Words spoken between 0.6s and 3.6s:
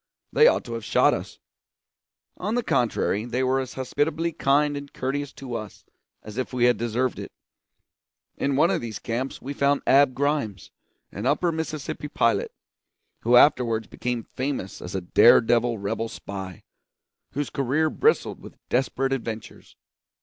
to have shot us; on the contrary, they were